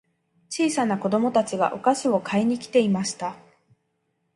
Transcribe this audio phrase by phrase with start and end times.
[0.49, 3.35] 小さな子供たちがお菓子を買いに来ていました。